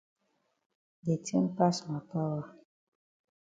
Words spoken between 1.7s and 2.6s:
ma power.